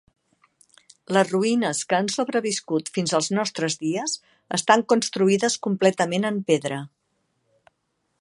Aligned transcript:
Les 1.17 1.27
ruïnes 1.33 1.81
que 1.91 1.97
han 1.97 2.09
sobreviscut 2.13 2.89
fins 2.95 3.13
als 3.17 3.29
nostres 3.39 3.77
dies 3.83 4.15
estan 4.59 4.85
construïdes 4.95 5.59
completament 5.67 6.27
en 6.31 6.41
pedra. 6.49 6.81